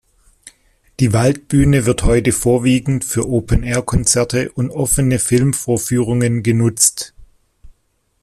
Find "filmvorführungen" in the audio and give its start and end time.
5.19-6.41